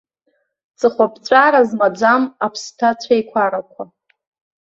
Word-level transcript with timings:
Ҵыхәаԥҵәара 0.79 1.61
змаӡам 1.69 2.23
аԥсҭа 2.45 2.89
цәеиқәарақәа. 3.01 3.83